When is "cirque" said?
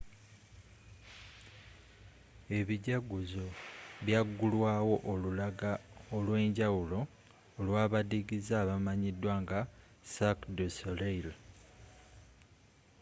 10.13-10.47